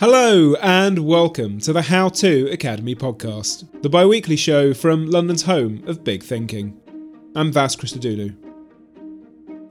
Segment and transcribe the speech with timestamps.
[0.00, 5.42] Hello, and welcome to the How To Academy podcast, the bi weekly show from London's
[5.42, 6.80] home of big thinking.
[7.34, 8.34] I'm Vas Christodoulou.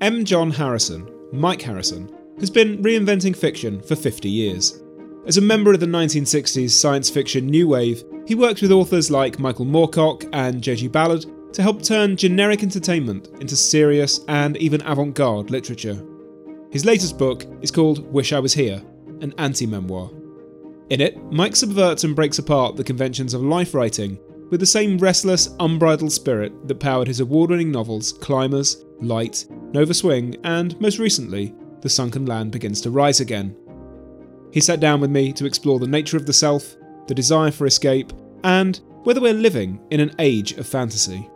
[0.02, 0.24] M.
[0.24, 4.84] John Harrison, Mike Harrison, has been reinventing fiction for 50 years.
[5.26, 9.40] As a member of the 1960s science fiction new wave, he worked with authors like
[9.40, 10.90] Michael Moorcock and J.G.
[10.90, 16.00] Ballard to help turn generic entertainment into serious and even avant garde literature.
[16.70, 18.80] His latest book is called Wish I Was Here,
[19.22, 20.12] an anti memoir.
[20.90, 24.18] In it, Mike subverts and breaks apart the conventions of life writing
[24.50, 29.94] with the same restless, unbridled spirit that powered his award winning novels Climbers, Light, Nova
[29.94, 33.56] Swing, and, most recently, The Sunken Land Begins to Rise Again.
[34.52, 36.76] He sat down with me to explore the nature of the self,
[37.08, 38.12] the desire for escape,
[38.44, 41.30] and whether we're living in an age of fantasy.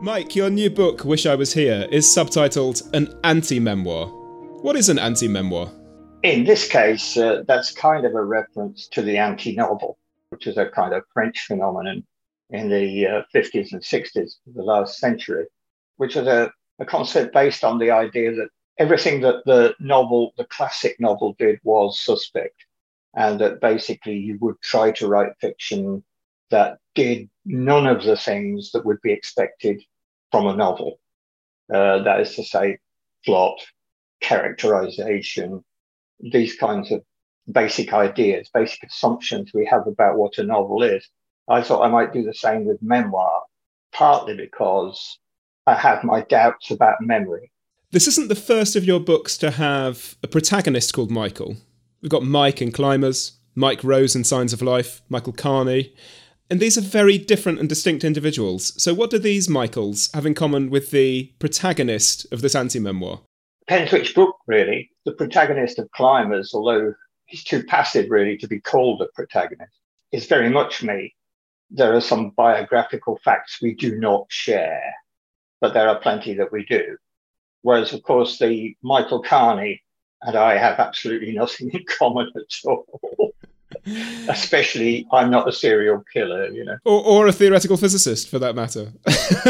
[0.00, 4.23] Mike, your new book, Wish I Was Here, is subtitled An Anti Memoir.
[4.64, 5.70] What is an anti memoir?
[6.22, 9.98] In this case, uh, that's kind of a reference to the anti novel,
[10.30, 12.02] which is a kind of French phenomenon
[12.48, 15.44] in the uh, 50s and 60s of the last century,
[15.98, 20.46] which is a, a concept based on the idea that everything that the novel, the
[20.46, 22.64] classic novel, did was suspect,
[23.14, 26.02] and that basically you would try to write fiction
[26.48, 29.82] that did none of the things that would be expected
[30.30, 30.98] from a novel.
[31.70, 32.78] Uh, that is to say,
[33.26, 33.60] plot,
[34.24, 35.62] characterization,
[36.18, 37.02] these kinds of
[37.52, 41.06] basic ideas, basic assumptions we have about what a novel is.
[41.46, 43.42] I thought I might do the same with memoir,
[43.92, 45.18] partly because
[45.66, 47.50] I have my doubts about memory.
[47.90, 51.56] This isn't the first of your books to have a protagonist called Michael.
[52.00, 55.94] We've got Mike in Climbers, Mike Rose in Signs of Life, Michael Kearney,
[56.50, 58.72] and these are very different and distinct individuals.
[58.82, 63.20] So, what do these Michaels have in common with the protagonist of this anti memoir?
[63.70, 64.90] Which book, really.
[65.04, 66.94] The protagonist of Climbers, although
[67.26, 69.72] he's too passive really to be called a protagonist,
[70.12, 71.14] is very much me.
[71.70, 74.94] There are some biographical facts we do not share,
[75.60, 76.96] but there are plenty that we do.
[77.62, 79.82] Whereas, of course, the Michael Kearney
[80.24, 83.34] and I have absolutely nothing in common at all.
[84.28, 86.78] Especially, I'm not a serial killer, you know.
[86.84, 88.92] Or, or a theoretical physicist, for that matter.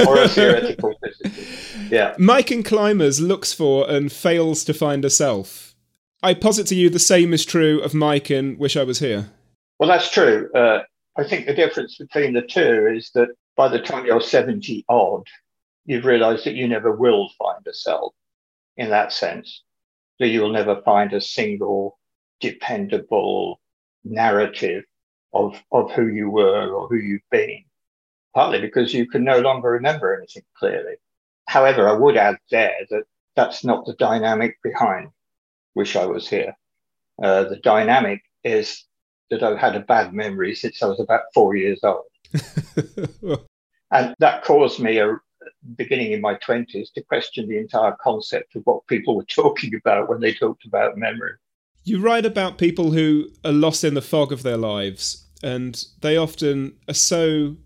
[0.07, 1.64] or a theoretical physicist.
[1.95, 2.17] Yeah.
[2.19, 5.77] Mike in Climbers looks for and fails to find a self.
[6.25, 9.31] I posit to you the same is true of Mike in Wish I Was Here.
[9.79, 10.51] Well, that's true.
[10.53, 10.81] Uh,
[11.17, 15.29] I think the difference between the two is that by the time you're 70 odd,
[15.85, 18.13] you've realized that you never will find a self
[18.77, 19.63] in that sense.
[20.19, 21.97] That you will never find a single
[22.41, 23.61] dependable
[24.03, 24.83] narrative
[25.33, 27.63] of, of who you were or who you've been,
[28.35, 30.95] partly because you can no longer remember anything clearly.
[31.47, 33.05] However, I would add there that
[33.37, 35.11] that's not the dynamic behind
[35.75, 36.57] Wish I Was Here.
[37.23, 38.85] Uh, the dynamic is
[39.31, 42.05] that I've had a bad memory since I was about four years old.
[43.91, 45.17] and that caused me a
[45.77, 50.09] beginning in my 20s to question the entire concept of what people were talking about
[50.09, 51.33] when they talked about memory.
[51.85, 56.17] You write about people who are lost in the fog of their lives, and they
[56.17, 57.57] often are so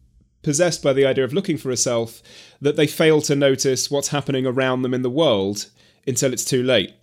[0.43, 2.23] possessed by the idea of looking for a self
[2.61, 5.67] that they fail to notice what's happening around them in the world
[6.07, 6.95] until it's too late.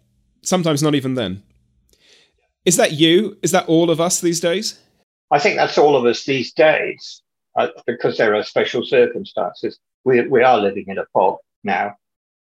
[0.41, 1.43] Sometimes not even then.
[2.65, 3.37] Is that you?
[3.43, 4.79] Is that all of us these days?
[5.31, 7.21] I think that's all of us these days
[7.55, 9.79] uh, because there are special circumstances.
[10.03, 11.95] We, we are living in a fog now.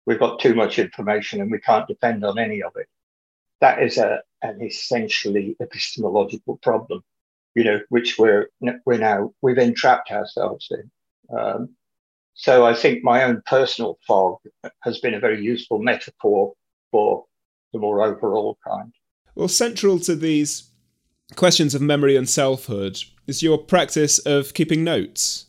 [0.07, 2.87] We've got too much information and we can't depend on any of it.
[3.61, 7.03] That is a, an essentially epistemological problem.
[7.59, 8.51] You know, which we're
[8.87, 11.37] we're now we've entrapped ourselves in.
[11.37, 11.71] Um,
[12.35, 14.37] so I think my own personal fog
[14.83, 16.55] has been a very useful metaphor
[16.93, 17.25] for
[17.73, 18.93] the more overall kind.
[19.35, 20.71] Well, central to these
[21.35, 25.47] questions of memory and selfhood is your practice of keeping notes.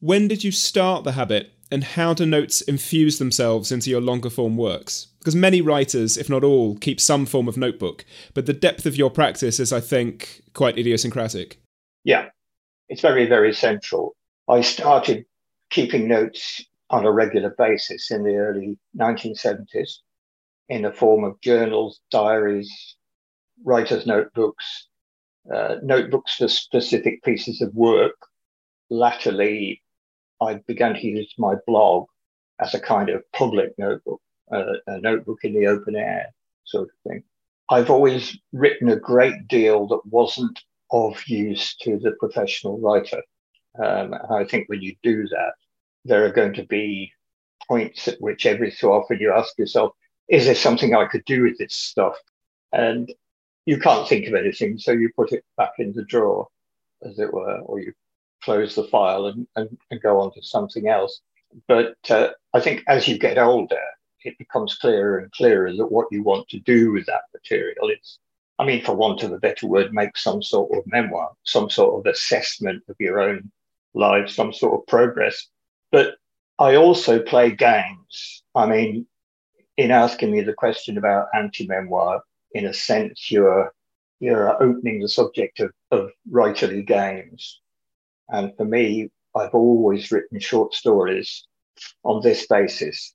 [0.00, 4.30] When did you start the habit, and how do notes infuse themselves into your longer
[4.30, 5.08] form works?
[5.18, 8.04] Because many writers, if not all, keep some form of notebook,
[8.34, 11.60] but the depth of your practice is, I think, quite idiosyncratic.
[12.04, 12.26] Yeah,
[12.88, 14.16] it's very, very central.
[14.48, 15.26] I started
[15.70, 19.98] keeping notes on a regular basis in the early 1970s
[20.68, 22.96] in the form of journals, diaries,
[23.64, 24.88] writer's notebooks,
[25.52, 28.16] uh, notebooks for specific pieces of work.
[28.90, 29.82] Latterly,
[30.40, 32.06] I began to use my blog
[32.60, 34.20] as a kind of public notebook,
[34.52, 36.26] uh, a notebook in the open air
[36.64, 37.22] sort of thing.
[37.70, 40.58] I've always written a great deal that wasn't
[40.90, 43.22] of use to the professional writer.
[43.82, 45.52] Um, I think when you do that,
[46.04, 47.12] there are going to be
[47.68, 49.92] points at which every so often you ask yourself,
[50.28, 52.16] is there something I could do with this stuff?
[52.72, 53.12] And
[53.66, 56.48] you can't think of anything, so you put it back in the drawer,
[57.02, 57.92] as it were, or you
[58.42, 61.20] close the file and, and, and go on to something else.
[61.66, 63.80] But uh, I think as you get older,
[64.24, 68.18] it becomes clearer and clearer that what you want to do with that material is,
[68.58, 71.98] I mean, for want of a better word, make some sort of memoir, some sort
[71.98, 73.50] of assessment of your own
[73.94, 75.46] life, some sort of progress.
[75.90, 76.16] But
[76.58, 78.42] I also play games.
[78.54, 79.06] I mean,
[79.76, 83.72] in asking me the question about anti memoir, in a sense, you're
[84.20, 87.60] you're opening the subject of, of writerly games.
[88.28, 91.46] And for me, I've always written short stories
[92.04, 93.14] on this basis.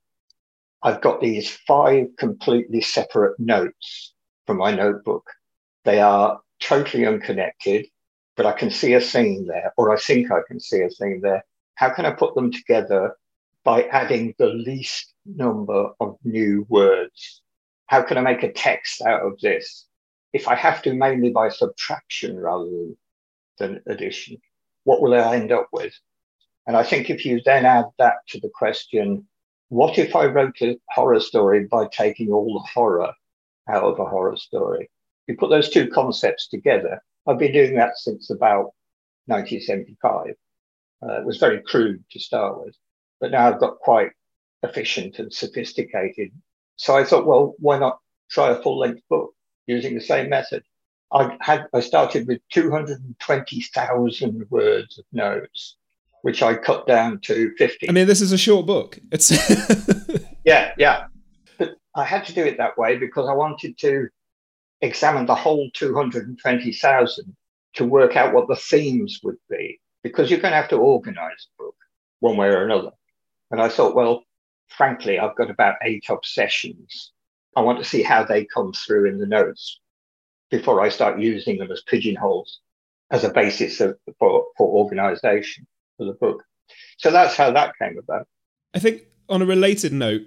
[0.81, 4.13] I've got these five completely separate notes
[4.45, 5.30] from my notebook.
[5.86, 7.88] They are totally unconnected,
[8.36, 11.21] but I can see a scene there, or I think I can see a scene
[11.21, 11.44] there.
[11.75, 13.16] How can I put them together
[13.63, 17.42] by adding the least number of new words?
[17.94, 19.86] how can I make a text out of this?
[20.33, 22.98] If I have to mainly by subtraction rather than,
[23.59, 24.38] than addition,
[24.83, 25.94] what will I end up with?
[26.68, 29.27] And I think if you then add that to the question,
[29.69, 33.13] what if I wrote a horror story by taking all the horror
[33.69, 34.89] out of a horror story?
[35.27, 37.01] You put those two concepts together.
[37.27, 38.74] I've been doing that since about
[39.27, 40.35] 1975.
[41.01, 42.75] Uh, it was very crude to start with,
[43.19, 44.12] but now I've got quite
[44.63, 46.31] efficient and sophisticated
[46.75, 48.00] so I thought, well, why not
[48.30, 49.33] try a full length book
[49.68, 50.63] using the same method?
[51.13, 55.75] I had I started with 220,000 words of notes,
[56.24, 57.88] which I cut down to 50.
[57.88, 58.98] I mean, this is a short book.
[59.12, 59.31] It's
[60.44, 61.06] yeah, yeah.
[61.60, 64.07] But I had to do it that way because I wanted to
[64.81, 67.36] examine the whole 220,000
[67.75, 71.48] to work out what the themes would be, because you're going to have to organize
[71.57, 71.75] the book
[72.21, 72.92] one way or another.
[73.51, 74.24] And I thought, well,
[74.68, 77.12] frankly, I've got about eight obsessions.
[77.56, 79.80] I want to see how they come through in the notes
[80.53, 82.59] before I start using them as pigeonholes
[83.09, 85.65] as a basis of, for, for organization
[85.97, 86.44] for the book.
[86.97, 88.27] So that's how that came about.
[88.75, 90.21] I think on a related note,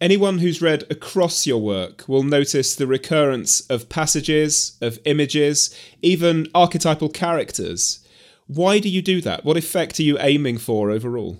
[0.00, 5.72] anyone who's read across your work will notice the recurrence of passages, of images,
[6.02, 8.04] even archetypal characters.
[8.48, 9.44] Why do you do that?
[9.44, 11.38] What effect are you aiming for overall?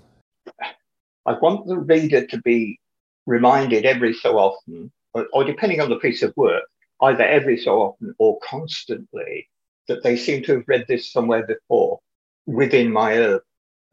[1.27, 2.79] I want the reader to be
[3.27, 6.63] reminded every so often, or, or depending on the piece of work,
[7.03, 9.49] either every so often or constantly,
[9.87, 12.01] that they seem to have read this somewhere before
[12.47, 13.43] within my oeuvre,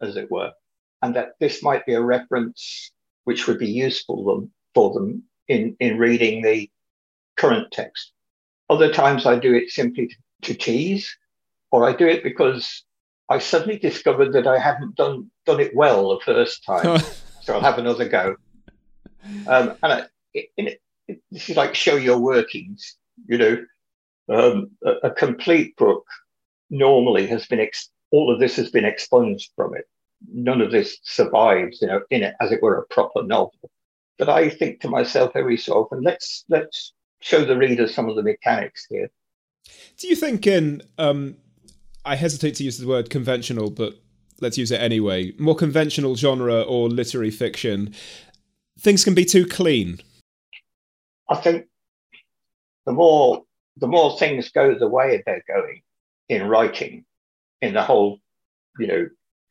[0.01, 0.51] as it were,
[1.01, 2.91] and that this might be a reference
[3.23, 6.69] which would be useful them, for them in, in reading the
[7.37, 8.11] current text.
[8.69, 11.15] Other times I do it simply to, to tease,
[11.71, 12.83] or I do it because
[13.29, 16.99] I suddenly discovered that I haven't done done it well the first time.
[17.41, 18.35] so I'll have another go.
[19.47, 22.95] Um, and I, it, this is like show your workings.
[23.27, 23.65] You know,
[24.29, 26.05] um, a, a, complete book
[26.69, 29.87] normally has been ex- all of this has been expunged from it.
[30.33, 33.69] None of this survives, you know, in it as it were a proper novel.
[34.17, 38.15] But I think to myself every so often, let's let's show the reader some of
[38.15, 39.09] the mechanics here.
[39.97, 41.37] Do you think in um,
[42.03, 43.95] I hesitate to use the word conventional, but
[44.41, 47.93] let's use it anyway, more conventional genre or literary fiction,
[48.79, 49.99] things can be too clean.
[51.29, 51.67] I think
[52.85, 53.43] the more
[53.77, 55.81] the more things go the way they're going
[56.29, 57.05] in writing,
[57.61, 58.19] in the whole,
[58.79, 59.09] you know,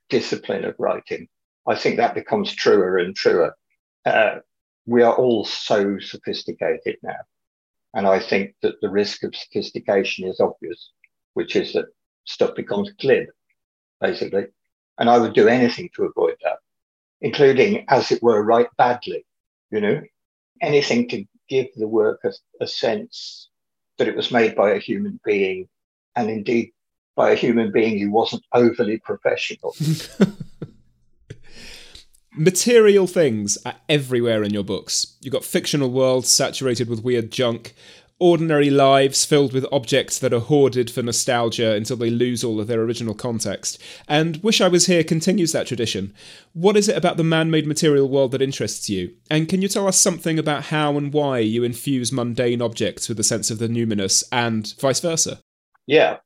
[0.09, 1.29] discipline of writing,
[1.67, 3.55] I think that becomes truer and truer.
[4.05, 4.37] Uh,
[4.87, 7.21] we are all so sophisticated now.
[7.95, 10.91] And I think that the risk of sophistication is obvious,
[11.35, 11.87] which is that
[12.25, 13.29] stuff becomes glib,
[14.01, 14.47] basically.
[14.99, 16.59] And I would do anything to avoid that,
[17.21, 19.25] including, as it were, write badly,
[19.71, 20.03] you know,
[20.61, 23.49] anything to give the work a, a sense
[23.99, 25.69] that it was made by a human being
[26.17, 26.73] and indeed
[27.17, 29.75] by a human being who wasn't overly professional.
[32.37, 35.17] Material things are everywhere in your books.
[35.21, 37.75] You've got fictional worlds saturated with weird junk,
[38.21, 42.67] ordinary lives filled with objects that are hoarded for nostalgia until they lose all of
[42.67, 43.83] their original context.
[44.09, 46.15] And Wish I Was Here continues that tradition.
[46.53, 49.15] What is it about the man made material world that interests you?
[49.31, 53.19] And can you tell us something about how and why you infuse mundane objects with
[53.19, 55.41] a sense of the numinous and vice versa?
[55.87, 56.19] Yeah,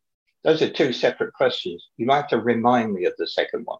[0.44, 1.84] those are two separate questions.
[1.96, 3.78] You might have to remind me of the second one.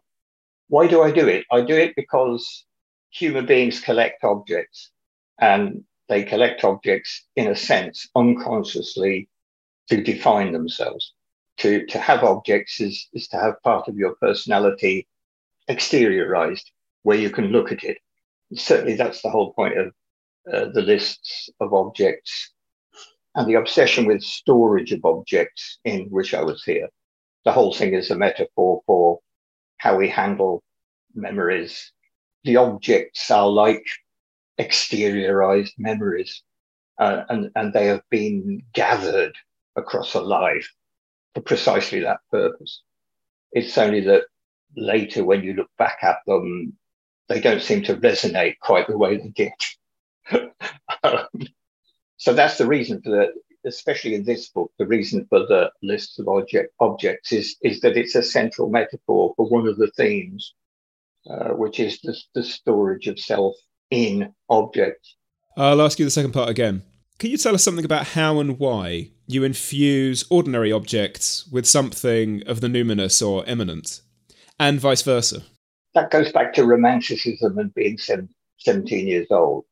[0.67, 1.45] Why do I do it?
[1.51, 2.65] I do it because
[3.11, 4.91] human beings collect objects
[5.39, 9.29] and they collect objects in a sense unconsciously
[9.87, 11.13] to define themselves.
[11.57, 15.07] To, to have objects is, is to have part of your personality
[15.69, 16.63] exteriorized
[17.03, 17.97] where you can look at it.
[18.55, 19.87] Certainly, that's the whole point of
[20.51, 22.53] uh, the lists of objects
[23.35, 26.89] and the obsession with storage of objects in Wish I Was Here.
[27.45, 29.19] The whole thing is a metaphor for
[29.77, 30.63] how we handle
[31.13, 31.91] memories.
[32.43, 33.85] The objects are like
[34.59, 36.43] exteriorized memories,
[36.99, 39.35] uh, and, and they have been gathered
[39.75, 40.69] across a life
[41.33, 42.81] for precisely that purpose.
[43.51, 44.23] It's only that
[44.75, 46.73] later, when you look back at them,
[47.27, 50.51] they don't seem to resonate quite the way they did.
[51.03, 51.27] um,
[52.17, 53.33] so that's the reason for the
[53.65, 57.97] especially in this book, the reason for the list of object, objects is, is that
[57.97, 60.53] it's a central metaphor for one of the themes,
[61.29, 63.55] uh, which is the, the storage of self
[63.91, 65.15] in objects.
[65.57, 66.83] I'll ask you the second part again.
[67.17, 72.43] Can you tell us something about how and why you infuse ordinary objects with something
[72.47, 74.01] of the numinous or immanent,
[74.57, 75.43] and vice versa?
[75.95, 79.65] That goes back to romanticism and being 17 years old.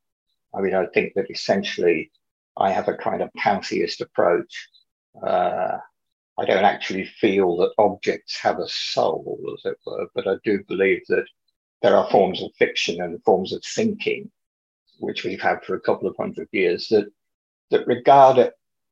[0.54, 2.12] I mean, I think that essentially
[2.58, 4.68] I have a kind of pantheist approach.
[5.26, 5.78] Uh,
[6.40, 10.64] I don't actually feel that objects have a soul, as it were, but I do
[10.68, 11.26] believe that
[11.81, 14.31] there are forms of fiction and forms of thinking,
[15.00, 17.07] which we've had for a couple of hundred years, that
[17.69, 18.51] that regard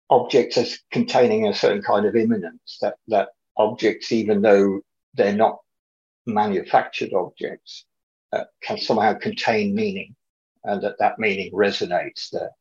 [0.09, 2.77] objects as containing a certain kind of immanence.
[2.81, 4.81] That that objects, even though
[5.13, 5.59] they're not
[6.25, 7.85] manufactured objects,
[8.33, 10.15] uh, can somehow contain meaning,
[10.63, 12.51] and that that meaning resonates there.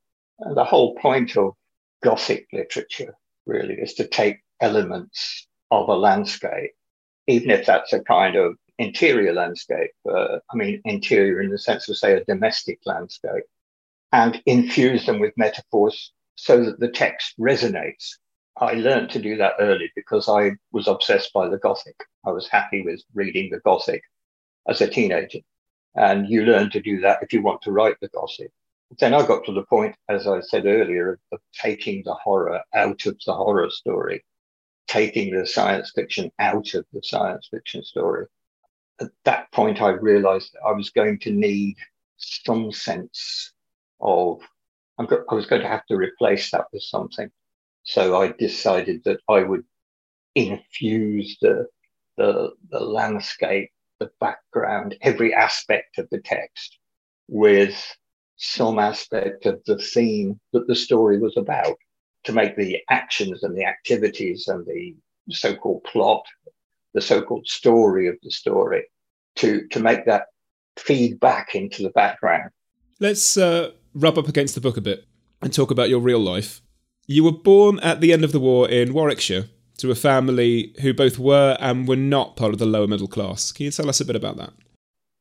[0.40, 1.54] And the whole point of
[2.02, 3.14] Gothic literature
[3.46, 6.72] really is to take elements of a landscape,
[7.26, 11.88] even if that's a kind of interior landscape, uh, I mean, interior in the sense
[11.88, 13.44] of, say, a domestic landscape,
[14.12, 18.16] and infuse them with metaphors so that the text resonates.
[18.56, 21.96] I learned to do that early because I was obsessed by the Gothic.
[22.24, 24.02] I was happy with reading the Gothic
[24.68, 25.40] as a teenager.
[25.96, 28.50] And you learn to do that if you want to write the Gothic.
[28.98, 32.60] Then I got to the point, as I said earlier, of, of taking the horror
[32.74, 34.24] out of the horror story,
[34.86, 38.26] taking the science fiction out of the science fiction story
[39.00, 41.76] at that point, I realized that I was going to need
[42.16, 43.52] some sense
[44.00, 44.40] of,
[44.98, 47.30] I was going to have to replace that with something.
[47.82, 49.64] So I decided that I would
[50.34, 51.66] infuse the,
[52.16, 56.78] the, the landscape, the background, every aspect of the text
[57.28, 57.96] with
[58.36, 61.76] some aspect of the theme that the story was about
[62.24, 64.94] to make the actions and the activities and the
[65.30, 66.24] so-called plot
[66.94, 68.84] the so-called story of the story
[69.36, 70.26] to to make that
[70.76, 72.50] feed back into the background.
[73.00, 75.04] Let's uh, rub up against the book a bit
[75.42, 76.62] and talk about your real life.
[77.06, 79.46] You were born at the end of the war in Warwickshire
[79.78, 83.52] to a family who both were and were not part of the lower middle class.
[83.52, 84.52] Can you tell us a bit about that?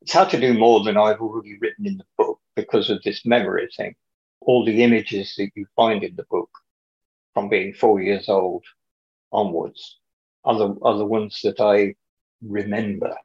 [0.01, 3.25] It's hard to do more than I've already written in the book because of this
[3.25, 3.95] memory thing.
[4.41, 6.49] All the images that you find in the book
[7.33, 8.63] from being four years old
[9.31, 9.97] onwards
[10.45, 11.95] are the, are the ones that I
[12.41, 13.15] remember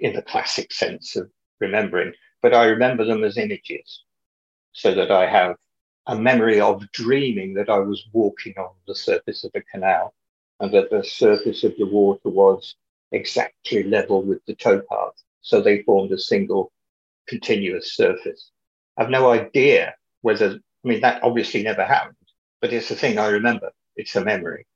[0.00, 2.12] in the classic sense of remembering,
[2.42, 4.04] but I remember them as images
[4.72, 5.56] so that I have
[6.06, 10.14] a memory of dreaming that I was walking on the surface of a canal
[10.60, 12.74] and that the surface of the water was
[13.12, 15.14] exactly level with the towpath.
[15.40, 16.72] So they formed a single
[17.28, 18.50] continuous surface.
[18.96, 22.16] I've no idea whether, I mean, that obviously never happened,
[22.60, 23.70] but it's a thing I remember.
[23.96, 24.66] It's a memory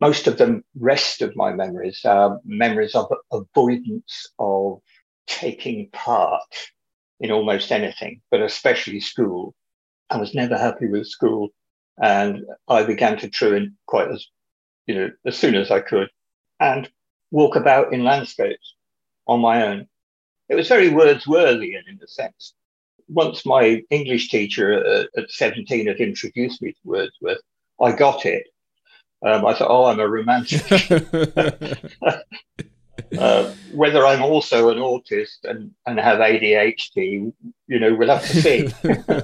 [0.00, 4.80] most of the rest of my memories are memories of avoidance of
[5.26, 6.70] taking part
[7.20, 9.54] in almost anything, but especially school.
[10.08, 11.50] I was never happy with school.
[12.02, 14.26] And I began to truant quite as,
[14.86, 16.08] you know, as soon as I could.
[16.60, 16.90] and
[17.30, 18.74] walk about in landscapes
[19.26, 19.86] on my own.
[20.48, 22.54] It was very Wordsworthian in a sense.
[23.08, 27.40] Once my English teacher at, at 17 had introduced me to Wordsworth,
[27.80, 28.46] I got it.
[29.22, 30.62] Um, I thought, oh, I'm a romantic.
[33.18, 37.32] uh, whether I'm also an autist and, and have ADHD,
[37.66, 38.68] you know, we'll have to see.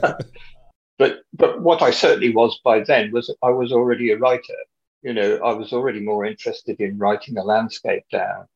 [0.99, 4.57] but but what I certainly was by then was I was already a writer.
[5.03, 8.47] You know, I was already more interested in writing a landscape down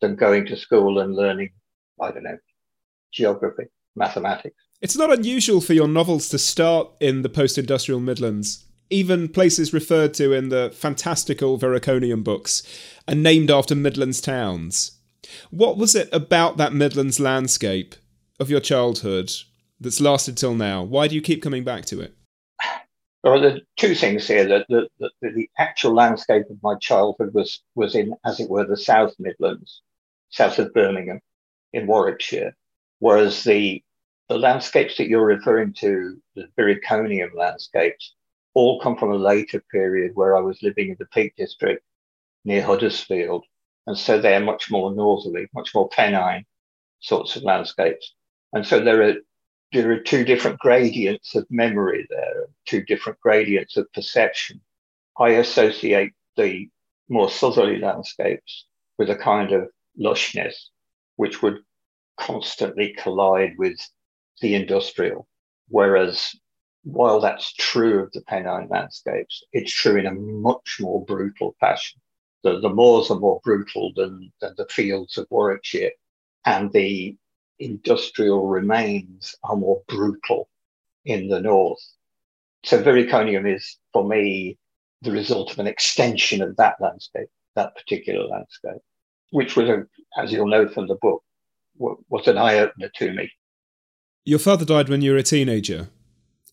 [0.00, 1.50] than going to school and learning,
[2.00, 2.38] I don't know,
[3.12, 4.56] geography, mathematics.
[4.80, 8.64] It's not unusual for your novels to start in the post industrial Midlands.
[8.90, 12.62] Even places referred to in the fantastical Viriconium books
[13.06, 14.98] are named after Midlands towns.
[15.50, 17.94] What was it about that Midlands landscape
[18.40, 19.30] of your childhood
[19.80, 20.82] that's lasted till now?
[20.82, 22.14] Why do you keep coming back to it?
[23.22, 24.46] Well, there are two things here.
[24.46, 28.66] That the, the, the, actual landscape of my childhood was was in, as it were,
[28.66, 29.82] the South Midlands,
[30.30, 31.20] south of Birmingham,
[31.72, 32.56] in Warwickshire,
[32.98, 33.82] whereas the
[34.30, 38.14] the landscapes that you're referring to, the Viriconium landscapes,
[38.54, 41.84] all come from a later period where I was living in the Peak District
[42.44, 43.44] near Huddersfield,
[43.86, 46.44] and so they're much more northerly, much more Pennine
[47.00, 48.14] sorts of landscapes.
[48.52, 49.14] And so there are
[49.72, 54.60] there are two different gradients of memory there, two different gradients of perception.
[55.16, 56.68] I associate the
[57.08, 58.66] more southerly landscapes
[58.98, 60.70] with a kind of lushness,
[61.16, 61.58] which would
[62.16, 63.78] constantly collide with
[64.40, 65.28] the industrial.
[65.68, 66.34] Whereas
[66.82, 72.00] while that's true of the Pennine landscapes, it's true in a much more brutal fashion.
[72.42, 75.92] The, the moors are more brutal than, than the fields of Warwickshire,
[76.46, 77.16] and the
[77.58, 80.48] industrial remains are more brutal
[81.04, 81.84] in the north.
[82.64, 84.58] So Viriconium is, for me,
[85.02, 88.80] the result of an extension of that landscape, that particular landscape,
[89.30, 89.86] which was, a,
[90.18, 91.22] as you'll know from the book,
[91.78, 93.30] was an eye opener to me.
[94.24, 95.88] Your father died when you were a teenager.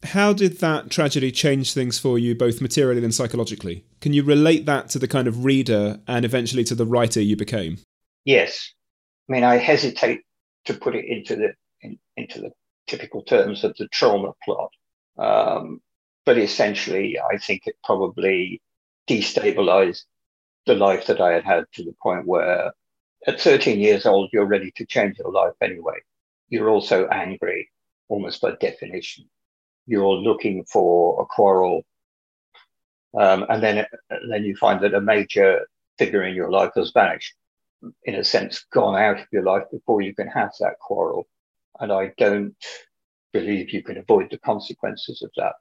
[0.03, 3.83] How did that tragedy change things for you, both materially and psychologically?
[3.99, 7.35] Can you relate that to the kind of reader and eventually to the writer you
[7.35, 7.79] became?
[8.23, 8.73] Yes.
[9.27, 10.21] I mean, I hesitate
[10.65, 12.51] to put it into the in, into the
[12.87, 14.71] typical terms of the trauma plot.
[15.17, 15.81] Um,
[16.25, 18.61] but essentially, I think it probably
[19.09, 20.03] destabilized
[20.65, 22.71] the life that I had had to the point where
[23.25, 25.95] at 13 years old, you're ready to change your life anyway.
[26.49, 27.69] You're also angry,
[28.09, 29.25] almost by definition.
[29.87, 31.83] You're looking for a quarrel.
[33.17, 33.85] Um, and then,
[34.29, 37.33] then you find that a major figure in your life has vanished
[38.03, 41.27] in a sense, gone out of your life before you can have that quarrel.
[41.79, 42.55] And I don't
[43.33, 45.53] believe you can avoid the consequences of that.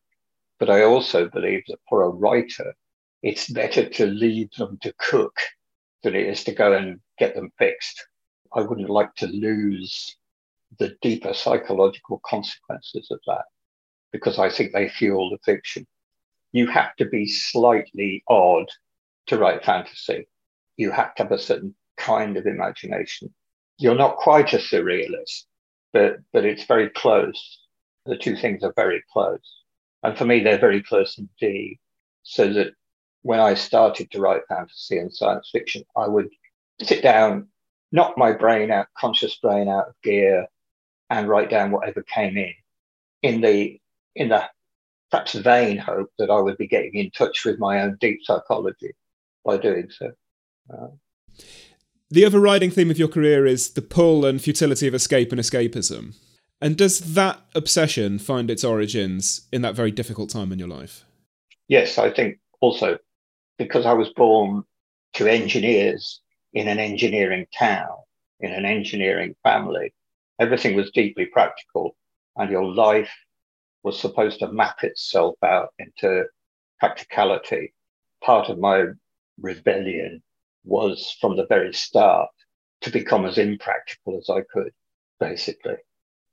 [0.59, 2.75] But I also believe that for a writer,
[3.23, 5.37] it's better to leave them to cook
[6.03, 8.07] than it is to go and get them fixed.
[8.55, 10.17] I wouldn't like to lose
[10.79, 13.45] the deeper psychological consequences of that
[14.17, 15.87] because I think they fuel the fiction.
[16.53, 18.71] You have to be slightly odd
[19.27, 20.27] to write fantasy.
[20.79, 23.35] You have to have a certain kind of imagination.
[23.79, 25.45] You're not quite a surrealist,
[25.93, 27.59] but but it's very close.
[28.07, 29.63] The two things are very close,
[30.03, 31.79] and for me, they're very close indeed.
[32.23, 32.73] So that
[33.23, 36.31] when I started to write fantasy and science fiction, I would
[36.81, 37.49] sit down,
[37.93, 40.47] knock my brain out, conscious brain out of gear,
[41.11, 42.55] and write down whatever came in,
[43.23, 43.79] in the
[44.17, 44.43] in the
[45.11, 48.93] perhaps vain hope that I would be getting in touch with my own deep psychology
[49.45, 50.13] by doing so.
[50.73, 50.89] Uh,
[52.11, 56.17] the overriding theme of your career is the pull and futility of escape and escapism.
[56.61, 61.05] And does that obsession find its origins in that very difficult time in your life?
[61.69, 62.99] Yes, I think also
[63.59, 64.65] because I was born
[65.15, 66.21] to engineers
[66.53, 67.97] in an engineering town,
[68.41, 69.93] in an engineering family,
[70.41, 71.97] everything was deeply practical,
[72.37, 73.11] and your life
[73.87, 76.25] was supposed to map itself out into
[76.81, 77.73] practicality.
[78.21, 78.87] Part of my
[79.41, 80.25] rebellion
[80.65, 82.29] was from the very start
[82.81, 84.73] to become as impractical as I could,
[85.21, 85.77] basically.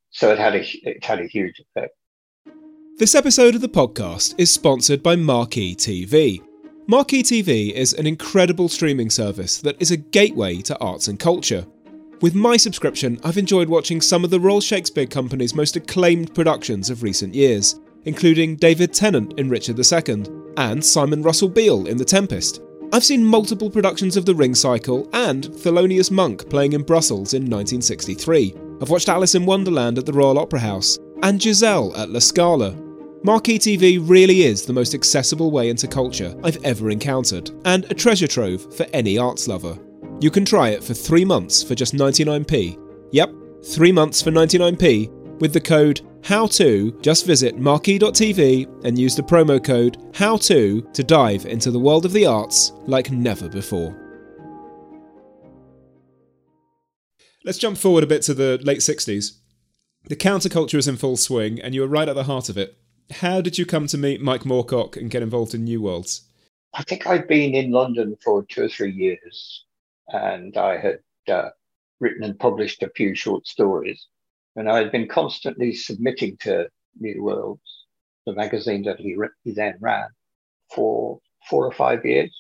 [0.10, 1.94] So it had a, it had a huge effect.
[2.98, 6.42] This episode of the podcast is sponsored by Marquee TV.
[6.88, 11.68] Marquee TV is an incredible streaming service that is a gateway to arts and culture.
[12.24, 16.90] With my subscription, I've enjoyed watching some of the Royal Shakespeare Company's most acclaimed productions
[16.90, 20.24] of recent years, including David Tennant in Richard II
[20.56, 22.62] and Simon Russell Beale in The Tempest.
[22.94, 27.42] I've seen multiple productions of The Ring Cycle and Thelonious Monk playing in Brussels in
[27.42, 28.56] 1963.
[28.82, 32.74] I've watched Alice in Wonderland at the Royal Opera House and Giselle at La Scala.
[33.24, 37.94] Marquee TV really is the most accessible way into culture I've ever encountered, and a
[37.94, 39.78] treasure trove for any arts lover.
[40.24, 42.80] You can try it for three months for just 99p.
[43.12, 43.30] Yep,
[43.66, 45.10] three months for 99p
[45.42, 47.02] with the code HOWTO.
[47.02, 52.14] Just visit marquee.tv and use the promo code HOWTO to dive into the world of
[52.14, 53.94] the arts like never before.
[57.44, 59.40] Let's jump forward a bit to the late 60s.
[60.06, 62.78] The counterculture is in full swing, and you were right at the heart of it.
[63.12, 66.22] How did you come to meet Mike Moorcock and get involved in New Worlds?
[66.74, 69.66] I think I'd been in London for two or three years,
[70.10, 71.50] and I had uh,
[72.00, 74.08] written and published a few short stories.
[74.56, 76.68] And I had been constantly submitting to
[77.00, 77.86] New Worlds,
[78.26, 80.08] the magazine that he, he then ran,
[80.74, 82.32] for four or five years,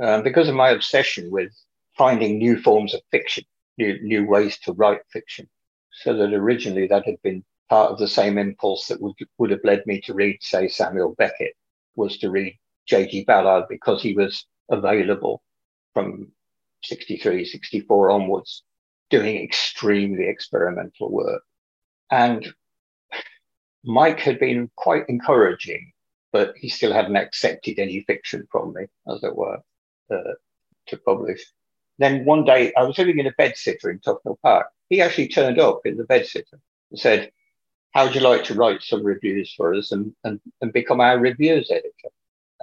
[0.00, 1.52] um, because of my obsession with
[1.96, 3.44] finding new forms of fiction,
[3.78, 5.48] new, new ways to write fiction.
[5.92, 9.64] So that originally that had been part of the same impulse that would, would have
[9.64, 11.54] led me to read, say, Samuel Beckett,
[11.94, 13.24] was to read J.G.
[13.24, 15.42] Ballard because he was available
[15.94, 16.30] from
[16.86, 18.62] 63, 64 onwards,
[19.10, 21.42] doing extremely experimental work.
[22.10, 22.46] And
[23.84, 25.92] Mike had been quite encouraging,
[26.32, 29.60] but he still hadn't accepted any fiction from me, as it were,
[30.10, 30.34] uh,
[30.86, 31.44] to publish.
[31.98, 34.66] Then one day I was living in a bedsitter in Tufnell Park.
[34.88, 36.58] He actually turned up in the bedsitter
[36.90, 37.30] and said,
[37.96, 41.18] how would you like to write some reviews for us and, and, and become our
[41.18, 42.10] reviews editor?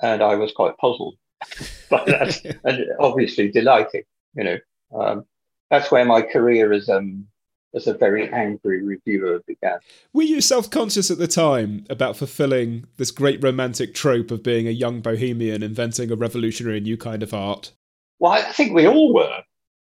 [0.01, 1.15] And I was quite puzzled
[1.89, 4.57] by that and obviously delighted, you know.
[4.93, 5.25] Um,
[5.69, 7.27] that's where my career as um,
[7.75, 9.79] as a very angry reviewer began.
[10.13, 14.67] Were you self conscious at the time about fulfilling this great romantic trope of being
[14.67, 17.71] a young bohemian inventing a revolutionary new kind of art?
[18.19, 19.41] Well, I think we all were.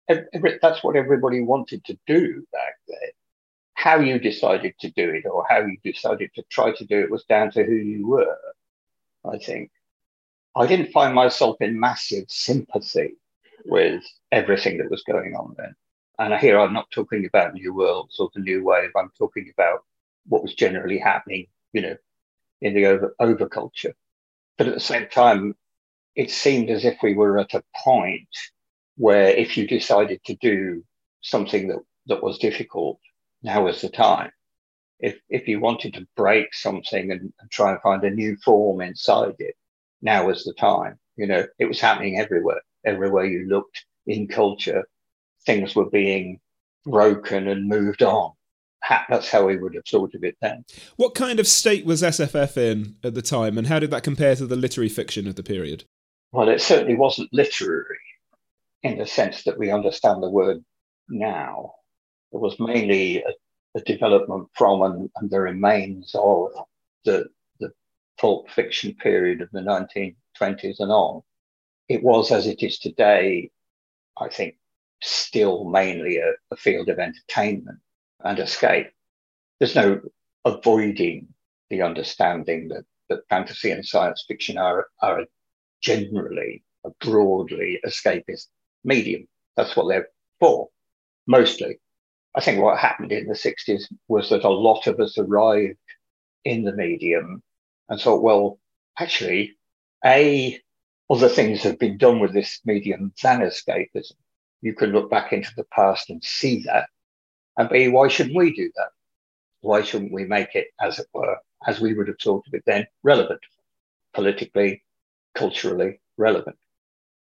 [0.09, 3.11] That's what everybody wanted to do back then
[3.79, 7.09] how you decided to do it or how you decided to try to do it
[7.13, 8.37] was down to who you were,
[9.25, 9.71] I think.
[10.57, 13.15] I didn't find myself in massive sympathy
[13.65, 15.75] with everything that was going on then.
[16.19, 19.85] And here I'm not talking about New Worlds or the New Wave, I'm talking about
[20.27, 21.97] what was generally happening, you know,
[22.61, 23.95] in the over, overculture.
[24.57, 25.55] But at the same time,
[26.17, 28.29] it seemed as if we were at a point
[28.97, 30.85] where if you decided to do
[31.21, 32.99] something that, that was difficult,
[33.43, 34.33] now was the time.
[34.99, 38.81] If if you wanted to break something and, and try and find a new form
[38.81, 39.55] inside it,
[40.03, 40.99] now was the time.
[41.17, 42.63] You know, it was happening everywhere.
[42.89, 44.85] Everywhere you looked in culture,
[45.45, 46.41] things were being
[46.85, 48.33] broken and moved on.
[49.09, 50.65] That's how we would have thought of it then.
[50.97, 54.37] What kind of state was SFF in at the time, and how did that compare
[54.37, 55.85] to the literary fiction of the period?
[56.33, 57.99] Well, it certainly wasn't literary
[58.83, 60.65] in the sense that we understand the word
[61.09, 61.75] now.
[62.33, 63.33] It was mainly a,
[63.77, 66.51] a development from and, and, the remains of
[67.05, 67.27] the,
[67.61, 67.71] the
[68.21, 71.23] pulp fiction period of the 1920s and on.
[71.89, 73.51] It was, as it is today,
[74.19, 74.57] I think,
[75.03, 77.79] still mainly a, a field of entertainment
[78.25, 78.89] and escape.
[79.59, 80.01] There's no
[80.45, 81.29] avoiding
[81.71, 85.25] the understanding that, that fantasy and science fiction are, are
[85.81, 88.47] generally a broadly escapist
[88.85, 89.27] medium.
[89.57, 90.09] That's what they're
[90.41, 90.69] for,
[91.27, 91.81] mostly.
[92.35, 95.79] I think what happened in the 60s was that a lot of us arrived
[96.45, 97.43] in the medium
[97.89, 98.59] and thought, well,
[98.99, 99.57] actually,
[100.05, 100.61] A,
[101.11, 104.13] other things have been done with this medium than escapism.
[104.61, 106.89] You can look back into the past and see that.
[107.57, 108.91] And B, why shouldn't we do that?
[109.61, 112.63] Why shouldn't we make it, as it were, as we would have thought of it
[112.67, 113.41] then, relevant,
[114.15, 114.85] politically,
[115.35, 116.57] culturally relevant?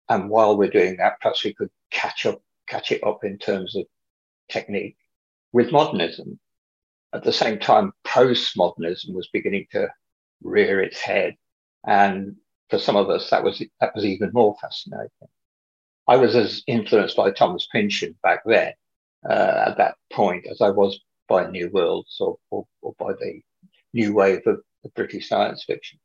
[0.09, 3.77] And while we're doing that, perhaps we could catch up, catch it up in terms
[3.77, 3.87] of
[4.51, 4.97] technique
[5.53, 6.39] with modernism.
[7.13, 9.89] At the same time, postmodernism was beginning to
[10.43, 11.37] rear its head.
[11.87, 12.37] And
[12.71, 15.29] for some of us, that was, that was even more fascinating.
[16.09, 18.73] I was as influenced by Thomas Pynchon back then,
[19.29, 20.99] uh, at that point, as I was
[21.29, 23.41] by New Worlds or, or, or by the
[23.93, 25.99] new wave of, of British science fiction.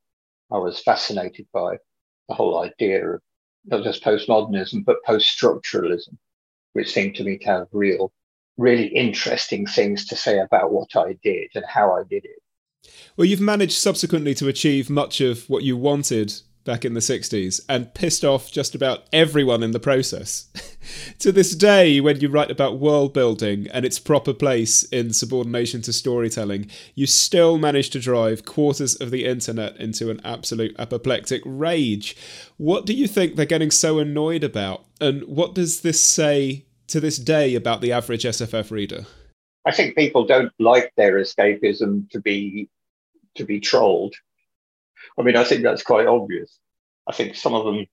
[0.52, 1.78] I was fascinated by
[2.28, 3.22] the whole idea of
[3.66, 6.18] not just postmodernism, but post structuralism,
[6.74, 8.12] which seemed to me to have real
[8.58, 12.90] really interesting things to say about what I did and how I did it.
[13.16, 17.62] Well, you've managed subsequently to achieve much of what you wanted back in the 60s
[17.68, 20.50] and pissed off just about everyone in the process.
[21.20, 25.82] to this day, when you write about world building and its proper place in subordination
[25.84, 31.42] to storytelling, you still manage to drive quarters of the internet into an absolute apoplectic
[31.46, 32.16] rage.
[32.58, 34.86] What do you think they're getting so annoyed about?
[35.00, 39.06] And what does this say to this day about the average SFF reader?
[39.66, 42.70] I think people don't like their escapism to be
[43.36, 44.16] to be trolled.
[45.18, 46.58] I mean, I think that's quite obvious.
[47.08, 47.86] I think some of them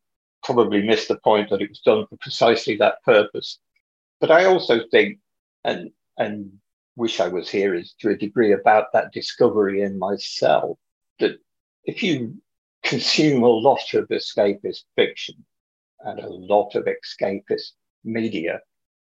[0.42, 3.58] probably missed the point that it was done for precisely that purpose.
[4.20, 5.18] But I also think,
[5.64, 6.52] and and
[6.96, 10.78] wish I was here, is to a degree about that discovery in myself
[11.20, 11.38] that
[11.84, 12.40] if you
[12.82, 15.44] consume a lot of escapist fiction
[16.00, 17.72] and a lot of escapist
[18.04, 18.60] media,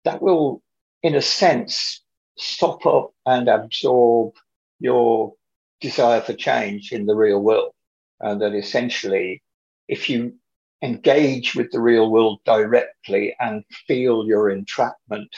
[0.04, 0.62] that will,
[1.02, 2.02] in a sense,
[2.36, 4.34] stop up and absorb
[4.80, 5.34] your
[5.80, 7.72] desire for change in the real world.
[8.22, 9.42] And that essentially,
[9.88, 10.34] if you
[10.82, 15.34] engage with the real world directly and feel your entrapment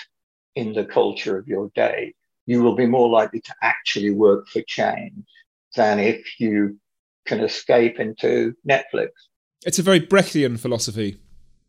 [0.55, 2.15] in the culture of your day,
[2.47, 5.25] you will be more likely to actually work for change
[5.77, 6.79] than if you
[7.27, 9.09] can escape into Netflix.
[9.65, 11.19] It's a very Brechtian philosophy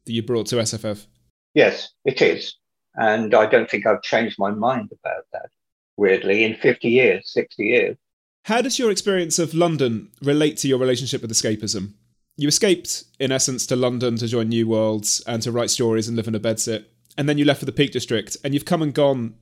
[0.05, 1.07] that you brought to SFF.
[1.53, 2.55] Yes, it is.
[2.95, 5.49] And I don't think I've changed my mind about that,
[5.97, 7.97] weirdly, in 50 years, 60 years.
[8.45, 11.93] How does your experience of London relate to your relationship with escapism?
[12.37, 16.15] You escaped, in essence, to London to join New Worlds and to write stories and
[16.15, 16.85] live in a bedsit.
[17.17, 19.33] And then you left for the Peak District, and you've come and gone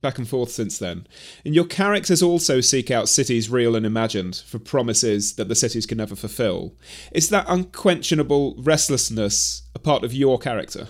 [0.00, 1.08] back and forth since then.
[1.44, 5.84] And your characters also seek out cities real and imagined for promises that the cities
[5.84, 6.76] can never fulfill.
[7.10, 10.86] Is that unquenchable restlessness a part of your character?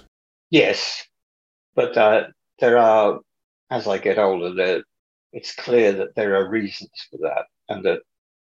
[0.50, 1.06] Yes,
[1.74, 2.24] but uh,
[2.58, 3.20] there are,
[3.70, 4.82] as I get older, there,
[5.32, 8.00] it's clear that there are reasons for that, and that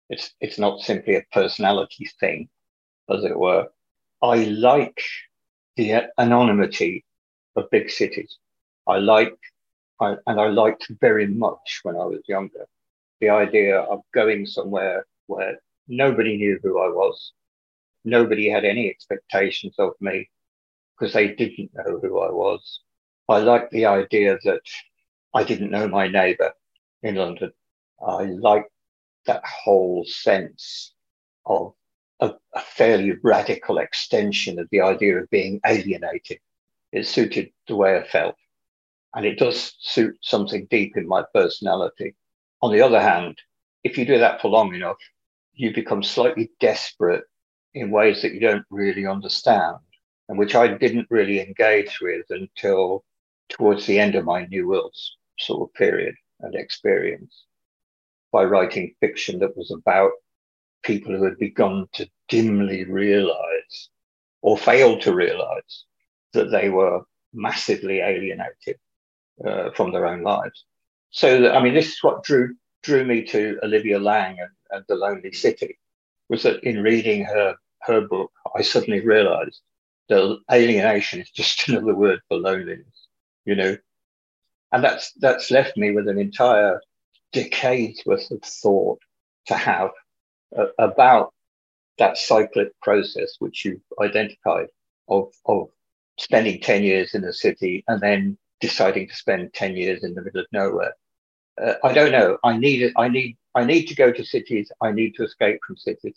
[0.08, 2.48] it's it's not simply a personality thing,
[3.08, 3.68] as it were.
[4.22, 5.00] I like
[5.76, 7.04] the anonymity
[7.56, 8.36] of big cities.
[8.86, 9.38] I like
[10.00, 12.66] I, and I liked very much when I was younger
[13.20, 17.32] the idea of going somewhere where nobody knew who I was.
[18.04, 20.30] Nobody had any expectations of me
[20.98, 22.80] because they didn't know who I was.
[23.28, 24.62] I liked the idea that
[25.34, 26.52] I didn't know my neighbor
[27.02, 27.52] in London.
[28.04, 28.72] I liked
[29.26, 30.92] that whole sense
[31.46, 31.74] of
[32.20, 36.38] a, a fairly radical extension of the idea of being alienated.
[36.92, 38.36] It suited the way I felt.
[39.14, 42.14] And it does suit something deep in my personality.
[42.62, 43.38] On the other hand,
[43.82, 44.98] if you do that for long enough,
[45.54, 47.24] you become slightly desperate
[47.74, 49.76] in ways that you don't really understand
[50.28, 53.04] and which I didn't really engage with until
[53.48, 57.46] towards the end of my New Worlds sort of period and experience
[58.32, 60.12] by writing fiction that was about
[60.82, 63.88] people who had begun to dimly realize
[64.42, 65.84] or failed to realize
[66.32, 68.78] that they were massively alienated
[69.44, 70.64] uh, from their own lives.
[71.10, 74.94] So, I mean, this is what drew drew me to Olivia Laing and, and The
[74.94, 75.78] Lonely City,
[76.28, 79.60] was that in reading her her book, I suddenly realized
[80.08, 83.08] that alienation is just another word for loneliness,
[83.44, 83.76] you know.
[84.72, 86.80] And that's that's left me with an entire
[87.32, 89.00] decade's worth of thought
[89.46, 89.90] to have
[90.56, 91.32] uh, about
[91.98, 94.68] that cyclic process which you've identified
[95.08, 95.68] of of
[96.18, 100.22] spending 10 years in a city and then deciding to spend 10 years in the
[100.22, 100.94] middle of nowhere.
[101.60, 102.38] Uh, I don't know.
[102.44, 102.92] I need it.
[102.96, 104.70] I need, I need to go to cities.
[104.82, 106.16] I need to escape from cities.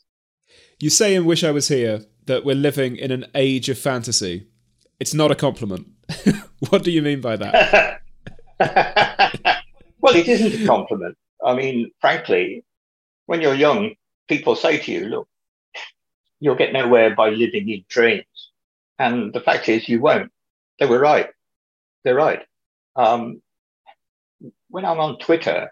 [0.80, 4.48] You say in Wish I Was Here that we're living in an age of fantasy.
[5.00, 5.88] It's not a compliment.
[6.70, 8.02] what do you mean by that?
[10.04, 11.18] well, it isn't a compliment.
[11.44, 12.64] I mean, frankly,
[13.26, 13.96] when you're young,
[14.28, 15.28] people say to you, look,
[16.40, 18.52] you'll get nowhere by living in dreams.
[19.00, 20.32] And the fact is, you won't.
[20.80, 21.30] They were right
[22.04, 22.42] they're right.
[22.96, 23.42] Um,
[24.70, 25.72] when I'm on Twitter,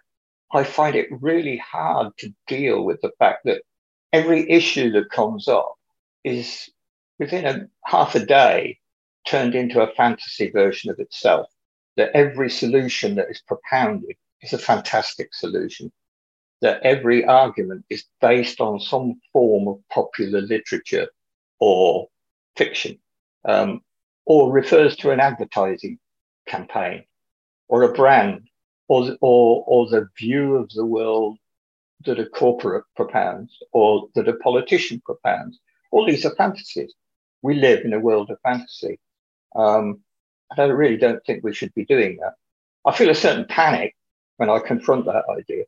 [0.53, 3.61] I find it really hard to deal with the fact that
[4.11, 5.75] every issue that comes up
[6.23, 6.69] is
[7.19, 8.79] within a half a day
[9.25, 11.47] turned into a fantasy version of itself.
[11.97, 15.91] That every solution that is propounded is a fantastic solution.
[16.61, 21.07] That every argument is based on some form of popular literature
[21.59, 22.07] or
[22.55, 22.99] fiction,
[23.45, 23.81] um,
[24.25, 25.99] or refers to an advertising
[26.47, 27.03] campaign
[27.67, 28.47] or a brand
[28.87, 31.37] or, or, or the view of the world
[32.05, 35.59] that a corporate propounds or that a politician propounds.
[35.91, 36.93] All these are fantasies.
[37.41, 38.99] We live in a world of fantasy.
[39.55, 40.01] Um,
[40.57, 42.33] I really don't think we should be doing that.
[42.85, 43.95] I feel a certain panic
[44.37, 45.63] when I confront that idea.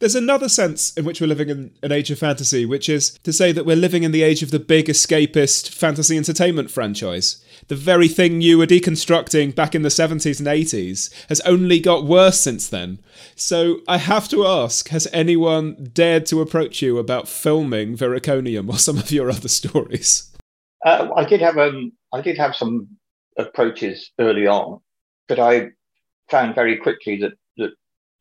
[0.00, 3.32] There's another sense in which we're living in an age of fantasy, which is to
[3.32, 7.44] say that we're living in the age of the big escapist fantasy entertainment franchise.
[7.68, 12.04] The very thing you were deconstructing back in the 70s and 80s has only got
[12.04, 12.98] worse since then.
[13.36, 18.78] So I have to ask has anyone dared to approach you about filming Viriconium or
[18.78, 20.30] some of your other stories?
[20.84, 22.88] Uh, I did have um, I did have some
[23.36, 24.80] approaches early on,
[25.28, 25.70] but I
[26.30, 27.72] found very quickly that that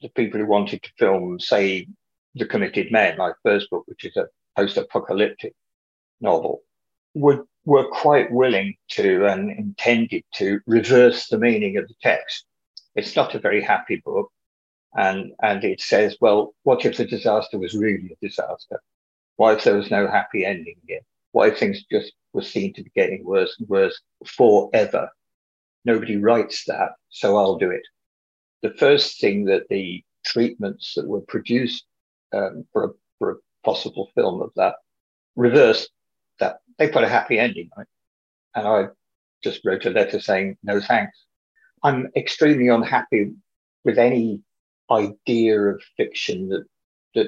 [0.02, 1.88] the people who wanted to film, say,
[2.36, 5.54] The Committed Men, my first book, which is a post-apocalyptic
[6.22, 6.62] novel,
[7.14, 12.46] would were quite willing to and intended to reverse the meaning of the text.
[12.96, 14.30] It's not a very happy book.
[14.96, 18.82] And, and it says, well, what if the disaster was really a disaster?
[19.38, 21.00] What if there was no happy ending here?
[21.34, 25.10] If things just were seen to be getting worse and worse forever?
[25.86, 27.84] Nobody writes that, so I'll do it.
[28.62, 31.86] The first thing that the treatments that were produced
[32.34, 34.76] um, for, a, for a possible film of that
[35.36, 35.90] reversed
[36.40, 36.60] that.
[36.78, 37.88] They put a happy ending on it.
[38.56, 38.86] And I
[39.44, 41.18] just wrote a letter saying, no thanks.
[41.84, 43.32] I'm extremely unhappy
[43.84, 44.42] with any
[44.90, 46.66] idea of fiction that,
[47.16, 47.28] that,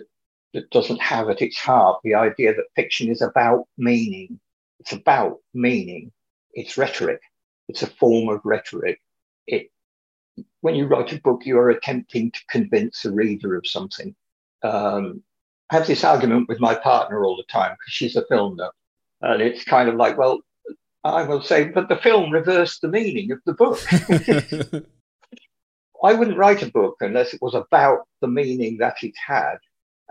[0.56, 4.40] that doesn't have at its heart the idea that fiction is about meaning.
[4.80, 6.12] It's about meaning.
[6.54, 7.22] It's rhetoric.
[7.68, 9.02] It's a form of rhetoric.
[9.48, 9.70] It,
[10.62, 14.16] when you write a book, you are attempting to convince a reader of something.
[14.64, 15.22] Um,
[15.70, 18.72] I have this argument with my partner all the time because she's a film nut.
[19.22, 20.40] And it's kind of like, well,
[21.04, 23.80] I will say, but the film reversed the meaning of the book.
[26.04, 29.58] I wouldn't write a book unless it was about the meaning that it had.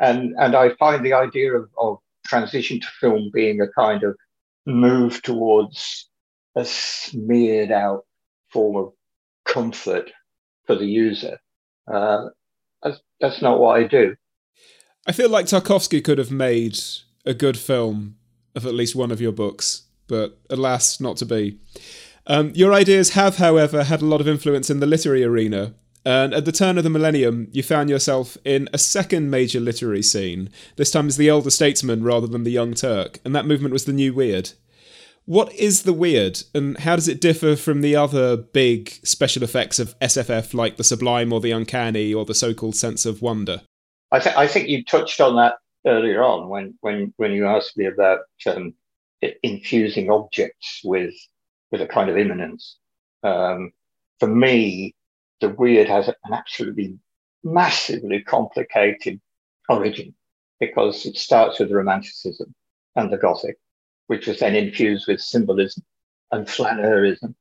[0.00, 4.16] And, and I find the idea of, of transition to film being a kind of
[4.66, 6.08] move towards
[6.56, 8.04] a smeared out
[8.50, 8.92] form of
[9.44, 10.10] comfort
[10.66, 11.38] for the user.
[11.92, 12.26] Uh,
[12.82, 14.16] that's, that's not what I do.
[15.06, 16.78] I feel like Tarkovsky could have made
[17.26, 18.16] a good film
[18.54, 21.58] of at least one of your books, but alas, not to be.
[22.26, 25.74] Um, your ideas have, however, had a lot of influence in the literary arena,
[26.04, 30.02] and at the turn of the millennium, you found yourself in a second major literary
[30.02, 33.72] scene, this time as the elder statesman rather than the young Turk, and that movement
[33.72, 34.52] was the New Weird.
[35.26, 39.78] What is the weird, and how does it differ from the other big special effects
[39.78, 43.62] of SFF like the sublime or the uncanny or the so called sense of wonder?
[44.12, 45.54] I, th- I think you touched on that
[45.86, 48.74] earlier on when, when, when you asked me about um,
[49.42, 51.14] infusing objects with,
[51.70, 52.76] with a kind of immanence.
[53.22, 53.72] Um,
[54.20, 54.94] for me,
[55.40, 56.98] the weird has an absolutely
[57.42, 59.20] massively complicated
[59.68, 60.14] origin
[60.60, 62.54] because it starts with Romanticism
[62.96, 63.58] and the Gothic,
[64.06, 65.82] which was then infused with symbolism
[66.30, 67.34] and flaneurism,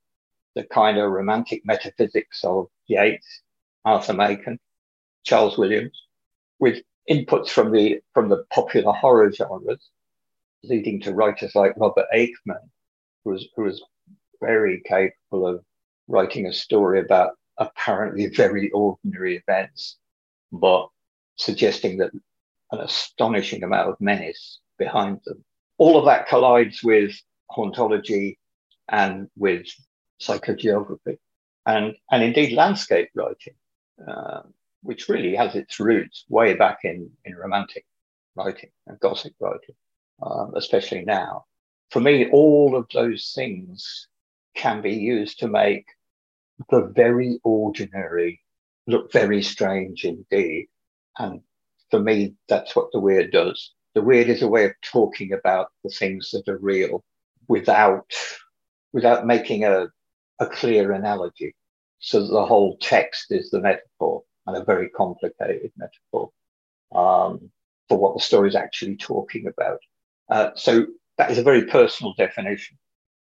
[0.56, 3.42] the kind of romantic metaphysics of Yeats,
[3.86, 4.60] Arthur Machen,
[5.24, 6.00] Charles Williams,
[6.60, 9.90] with inputs from the from the popular horror genres,
[10.64, 12.70] leading to writers like Robert Aickman,
[13.24, 13.84] who was who was
[14.42, 15.64] very capable of
[16.08, 17.32] writing a story about
[17.68, 19.98] apparently very ordinary events,
[20.52, 20.90] but
[21.36, 22.12] suggesting that
[22.72, 25.44] an astonishing amount of menace behind them.
[25.78, 27.14] All of that collides with
[27.52, 28.38] hauntology
[28.90, 29.68] and with
[30.22, 31.18] psychogeography
[31.66, 33.56] and, and indeed landscape writing,
[34.08, 34.42] uh,
[34.82, 37.86] which really has its roots way back in, in romantic
[38.36, 39.76] writing and Gothic writing,
[40.22, 41.46] um, especially now.
[41.92, 44.08] For me, all of those things
[44.56, 45.86] can be used to make
[46.70, 48.42] the very ordinary
[48.88, 50.68] look very strange indeed.
[51.18, 51.42] And
[51.90, 53.72] for me, that's what the weird does.
[53.94, 57.04] The weird is a way of talking about the things that are real
[57.48, 58.12] without
[58.92, 59.88] without making a,
[60.40, 61.56] a clear analogy.
[62.00, 66.32] So the whole text is the metaphor and a very complicated metaphor
[66.94, 67.50] um,
[67.88, 69.80] for what the story is actually talking about.
[70.30, 70.86] Uh, so
[71.18, 72.78] that is a very personal definition,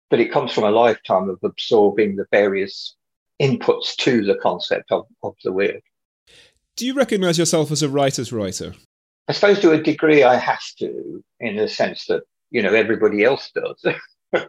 [0.10, 2.96] but it comes from a lifetime of absorbing the various
[3.42, 5.82] inputs to the concept of, of the weird.
[6.76, 8.74] Do you recognize yourself as a writer's writer?
[9.28, 13.24] I suppose to a degree I have to, in the sense that, you know, everybody
[13.24, 13.84] else does.
[14.34, 14.48] I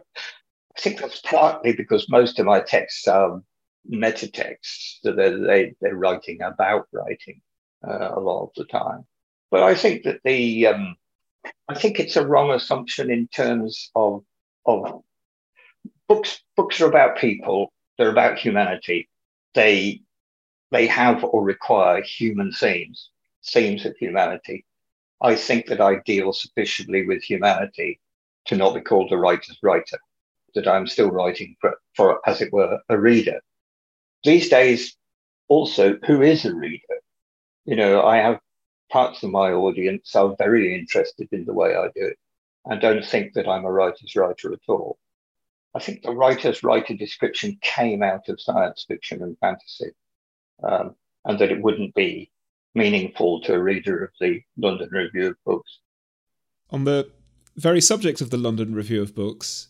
[0.79, 3.41] think that's partly because most of my texts are
[3.85, 7.41] meta texts that they're, they, they're writing about writing
[7.87, 9.05] uh, a lot of the time.
[9.51, 10.95] But I think that the, um,
[11.67, 14.23] I think it's a wrong assumption in terms of,
[14.65, 15.03] of
[16.07, 16.39] books.
[16.55, 19.09] Books are about people they're about humanity.
[19.53, 20.01] They
[20.71, 23.11] they have or require human themes,
[23.45, 24.65] themes of humanity.
[25.21, 27.99] I think that I deal sufficiently with humanity
[28.45, 29.99] to not be called a writer's writer,
[30.55, 33.39] that I'm still writing for, for as it were, a reader.
[34.23, 34.97] These days,
[35.47, 36.99] also, who is a reader?
[37.65, 38.39] You know, I have
[38.91, 42.17] parts of my audience are very interested in the way I do it
[42.65, 44.97] and don't think that I'm a writer's writer at all.
[45.75, 49.91] I think the writer's writer description came out of science fiction and fantasy,
[50.63, 50.95] um,
[51.25, 52.29] and that it wouldn't be
[52.75, 55.79] meaningful to a reader of the London Review of Books.
[56.69, 57.09] On the
[57.55, 59.67] very subject of the London Review of Books,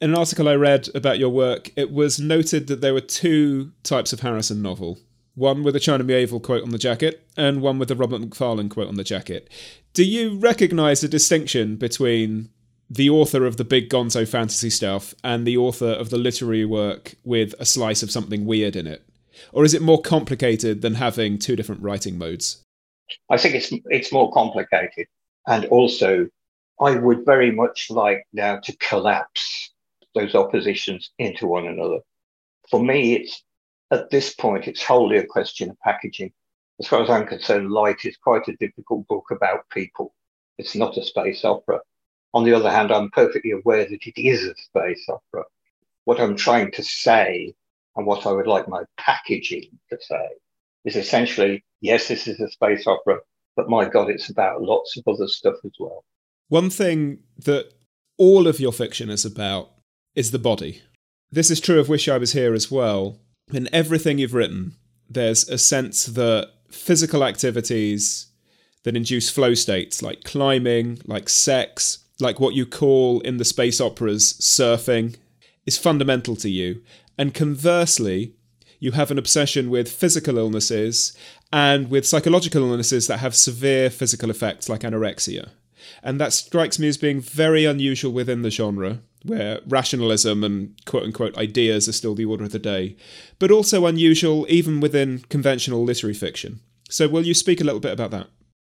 [0.00, 3.72] in an article I read about your work, it was noted that there were two
[3.84, 4.98] types of Harrison novel.
[5.34, 8.68] one with a China Miéville quote on the jacket and one with a Robert Macfarlane
[8.68, 9.48] quote on the jacket.
[9.94, 12.50] Do you recognise a distinction between
[12.92, 17.14] the author of the big gonzo fantasy stuff and the author of the literary work
[17.24, 19.02] with a slice of something weird in it?
[19.50, 22.62] Or is it more complicated than having two different writing modes?
[23.30, 25.06] I think it's it's more complicated.
[25.46, 26.28] And also
[26.82, 29.72] I would very much like now to collapse
[30.14, 32.00] those oppositions into one another.
[32.70, 33.42] For me, it's
[33.90, 36.32] at this point, it's wholly a question of packaging.
[36.78, 40.14] As far as I'm concerned, Light is quite a difficult book about people.
[40.58, 41.80] It's not a space opera.
[42.34, 45.44] On the other hand, I'm perfectly aware that it is a space opera.
[46.04, 47.54] What I'm trying to say
[47.96, 50.28] and what I would like my packaging to say
[50.84, 53.18] is essentially, yes, this is a space opera,
[53.54, 56.04] but my God, it's about lots of other stuff as well.
[56.48, 57.72] One thing that
[58.18, 59.70] all of your fiction is about
[60.14, 60.82] is the body.
[61.30, 63.18] This is true of Wish I Was Here as well
[63.52, 64.76] in everything you've written,
[65.08, 68.28] there's a sense that physical activities
[68.84, 73.80] that induce flow states like climbing, like sex, like what you call in the space
[73.80, 75.16] operas surfing,
[75.66, 76.82] is fundamental to you.
[77.18, 78.34] And conversely,
[78.78, 81.16] you have an obsession with physical illnesses
[81.52, 85.50] and with psychological illnesses that have severe physical effects like anorexia.
[86.02, 91.04] And that strikes me as being very unusual within the genre where rationalism and quote
[91.04, 92.96] unquote ideas are still the order of the day,
[93.38, 96.60] but also unusual even within conventional literary fiction.
[96.88, 98.28] So, will you speak a little bit about that?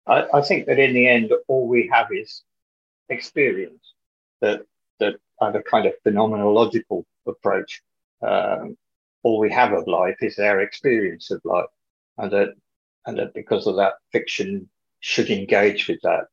[0.07, 2.43] I, I think that in the end, all we have is
[3.09, 3.93] experience,
[4.41, 4.61] that,
[4.99, 7.81] that have a kind of phenomenological approach.
[8.21, 8.77] Um,
[9.23, 11.65] all we have of life is our experience of life,
[12.17, 12.49] and that,
[13.05, 16.25] and that because of that, fiction should engage with that,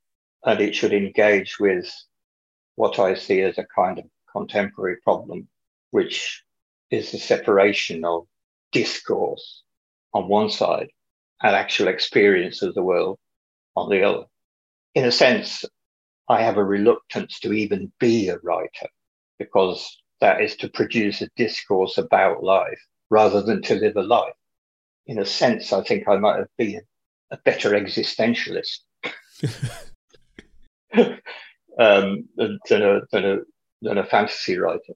[0.45, 1.91] and it should engage with
[2.77, 5.49] what I see as a kind of contemporary problem,
[5.91, 6.43] which
[6.91, 8.27] is the separation of
[8.73, 9.63] discourse
[10.15, 10.89] on one side
[11.43, 13.19] and actual experience of the world
[13.77, 14.25] on the other.
[14.95, 15.65] In a sense,
[16.29, 18.89] I have a reluctance to even be a writer
[19.39, 24.35] because that is to produce a discourse about life rather than to live a life.
[25.07, 26.83] In a sense, I think I might have been
[27.31, 28.81] a better existentialist.
[31.79, 33.39] um, than, a, than, a,
[33.81, 34.95] than a fantasy writer.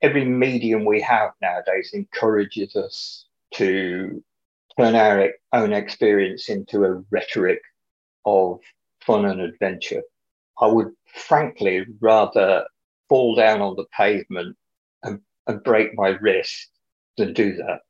[0.00, 4.22] Every medium we have nowadays encourages us to
[4.78, 7.60] turn our own experience into a rhetoric
[8.24, 8.60] of
[9.00, 10.02] fun and adventure.
[10.60, 12.64] I would frankly rather
[13.08, 14.56] fall down on the pavement
[15.02, 16.68] and, and break my wrist
[17.16, 17.80] than do that.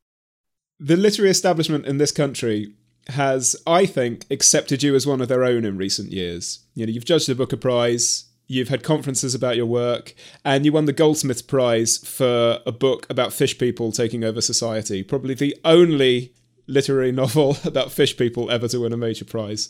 [0.80, 2.74] The literary establishment in this country
[3.08, 6.64] has, I think, accepted you as one of their own in recent years.
[6.74, 10.72] You know, you've judged the Booker Prize, you've had conferences about your work, and you
[10.72, 15.02] won the Goldsmiths Prize for a book about fish people taking over society.
[15.02, 16.34] Probably the only
[16.66, 19.68] literary novel about fish people ever to win a major prize.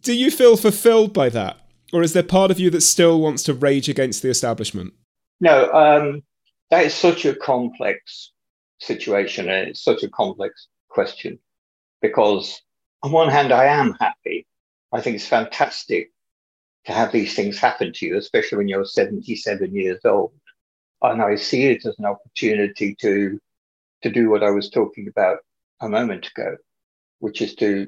[0.00, 1.58] Do you feel fulfilled by that?
[1.94, 4.94] Or is there part of you that still wants to rage against the establishment?
[5.40, 6.24] No, um,
[6.70, 8.32] that is such a complex
[8.80, 11.38] situation and it's such a complex question
[12.02, 12.60] because
[13.04, 14.44] on one hand, I am happy.
[14.92, 16.10] I think it's fantastic
[16.86, 20.32] to have these things happen to you, especially when you're 77 years old.
[21.00, 23.38] And I see it as an opportunity to,
[24.02, 25.38] to do what I was talking about
[25.80, 26.56] a moment ago,
[27.20, 27.86] which is to,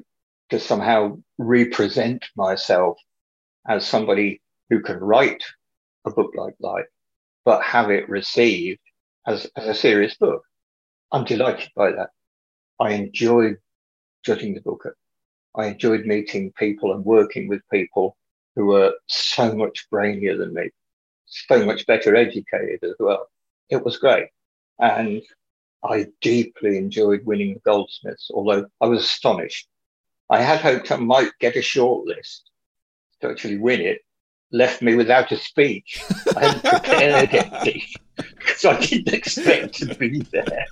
[0.51, 2.97] to somehow represent myself
[3.67, 5.43] as somebody who can write
[6.05, 6.85] a book like Light,
[7.45, 8.79] but have it received
[9.25, 10.43] as, as a serious book.
[11.11, 12.09] I'm delighted by that.
[12.79, 13.57] I enjoyed
[14.23, 14.85] judging the book.
[15.55, 18.15] I enjoyed meeting people and working with people
[18.55, 20.69] who were so much brainier than me,
[21.25, 23.27] so much better educated as well.
[23.69, 24.27] It was great.
[24.79, 25.21] And
[25.83, 29.67] I deeply enjoyed winning the Goldsmiths, although I was astonished.
[30.29, 32.41] I had hoped I might get a shortlist
[33.21, 34.01] to actually win it,
[34.51, 36.01] left me without a speech.
[36.35, 37.81] I hadn't prepared anything
[38.15, 40.67] because I didn't expect to be there.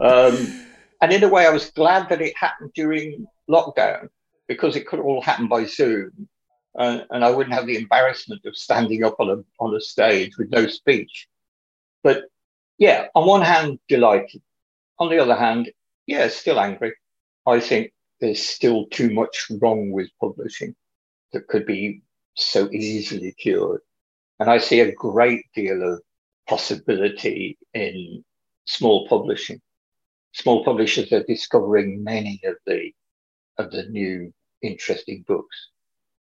[0.00, 0.66] Um,
[1.00, 4.08] and in a way, I was glad that it happened during lockdown
[4.48, 6.28] because it could all happen by Zoom.
[6.78, 10.36] Uh, and I wouldn't have the embarrassment of standing up on a, on a stage
[10.38, 11.28] with no speech.
[12.02, 12.24] But
[12.78, 14.42] yeah, on one hand, delighted.
[14.98, 15.70] On the other hand,
[16.06, 16.94] yeah, still angry.
[17.46, 20.74] I think there's still too much wrong with publishing
[21.32, 22.02] that could be
[22.34, 23.80] so easily cured.
[24.38, 26.00] And I see a great deal of
[26.48, 28.24] possibility in
[28.66, 29.60] small publishing
[30.32, 32.92] small publishers are discovering many of the
[33.58, 35.68] of the new interesting books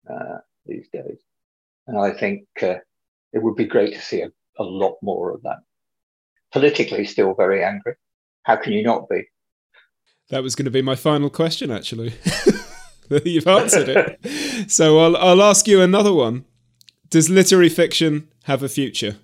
[0.10, 1.20] uh, these days,
[1.88, 2.76] and I think uh,
[3.34, 5.60] it would be great to see a, a lot more of that.
[6.54, 7.96] Politically, still very angry.
[8.44, 9.24] How can you not be?
[10.30, 12.14] That was going to be my final question, actually.
[13.26, 14.20] You've answered it.
[14.68, 16.46] So I'll, I'll ask you another one.
[17.10, 19.18] Does literary fiction have a future?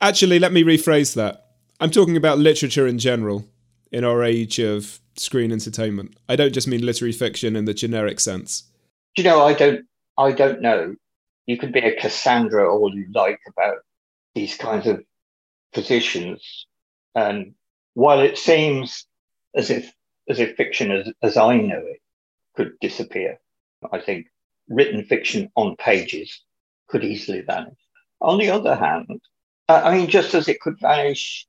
[0.00, 1.46] Actually, let me rephrase that.
[1.80, 3.46] I'm talking about literature in general
[3.90, 6.16] in our age of screen entertainment.
[6.28, 8.64] I don't just mean literary fiction in the generic sense.
[9.16, 10.94] You know, I don't I don't know.
[11.46, 13.78] You can be a Cassandra all you like about
[14.34, 15.02] these kinds of
[15.72, 16.66] positions.
[17.14, 17.54] And
[17.94, 19.06] while it seems
[19.54, 19.92] as if
[20.28, 22.00] as if fiction as, as I know it
[22.54, 23.40] could disappear,
[23.90, 24.26] I think
[24.70, 26.42] written fiction on pages
[26.88, 27.76] could easily vanish.
[28.20, 29.20] On the other hand,
[29.68, 31.46] I mean, just as it could vanish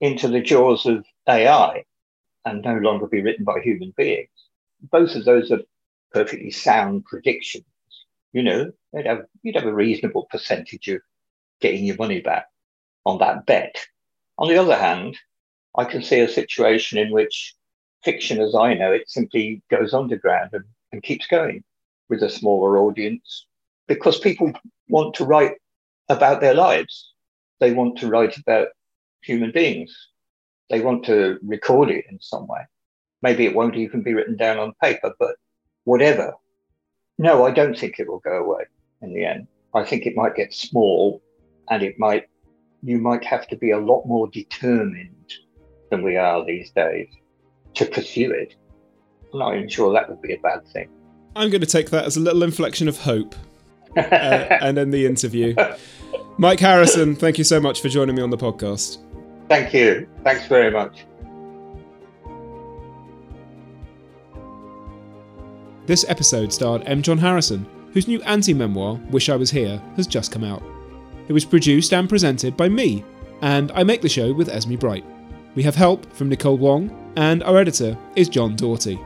[0.00, 1.84] into the jaws of AI
[2.44, 4.28] and no longer be written by human beings,
[4.90, 5.60] both of those are
[6.12, 7.64] perfectly sound predictions.
[8.32, 11.00] You know, you'd have, you'd have a reasonable percentage of
[11.60, 12.46] getting your money back
[13.04, 13.76] on that bet.
[14.38, 15.18] On the other hand,
[15.76, 17.54] I can see a situation in which
[18.02, 21.64] fiction, as I know it, simply goes underground and, and keeps going
[22.12, 23.46] with a smaller audience
[23.88, 24.52] because people
[24.90, 25.54] want to write
[26.10, 27.14] about their lives.
[27.58, 28.68] They want to write about
[29.22, 29.96] human beings.
[30.68, 32.60] They want to record it in some way.
[33.22, 35.36] Maybe it won't even be written down on paper, but
[35.84, 36.34] whatever.
[37.18, 38.64] No, I don't think it will go away
[39.00, 39.46] in the end.
[39.74, 41.22] I think it might get small
[41.70, 42.28] and it might,
[42.82, 45.32] you might have to be a lot more determined
[45.90, 47.08] than we are these days
[47.76, 48.54] to pursue it.
[49.32, 50.90] I'm not even sure that would be a bad thing.
[51.34, 53.34] I'm going to take that as a little inflection of hope
[53.96, 55.54] uh, and end the interview.
[56.38, 58.98] Mike Harrison, thank you so much for joining me on the podcast.
[59.48, 60.08] Thank you.
[60.24, 61.04] Thanks very much.
[65.86, 67.02] This episode starred M.
[67.02, 70.62] John Harrison, whose new anti memoir, Wish I Was Here, has just come out.
[71.28, 73.04] It was produced and presented by me,
[73.40, 75.04] and I make the show with Esme Bright.
[75.54, 78.98] We have help from Nicole Wong, and our editor is John Doughty.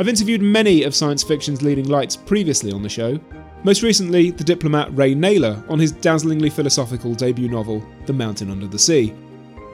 [0.00, 3.20] I've interviewed many of science fiction's leading lights previously on the show,
[3.62, 8.66] most recently, the diplomat Ray Nayler on his dazzlingly philosophical debut novel, The Mountain Under
[8.66, 9.12] the Sea.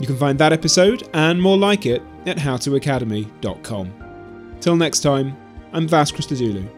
[0.01, 4.57] You can find that episode and more like it at howtoacademy.com.
[4.61, 5.37] Till next time,
[5.73, 6.69] I'm Vas Christodoulou.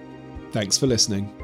[0.53, 1.38] Thanks for listening.